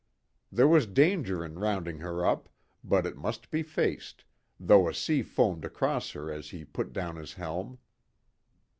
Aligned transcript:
There 0.51 0.67
was 0.67 0.87
danger 0.87 1.45
in 1.45 1.59
rounding 1.59 1.99
her 1.99 2.25
up, 2.25 2.49
but 2.83 3.05
it 3.05 3.15
must 3.15 3.51
be 3.51 3.61
faced, 3.61 4.25
though 4.59 4.89
a 4.89 4.95
sea 4.95 5.21
foamed 5.21 5.63
across 5.63 6.09
her 6.13 6.31
as 6.31 6.49
he 6.49 6.65
put 6.65 6.91
down 6.91 7.17
his 7.17 7.33
helm. 7.33 7.77